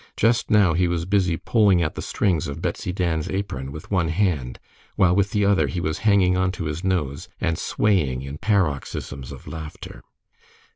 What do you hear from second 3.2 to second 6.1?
apron with one hand, while with the other he was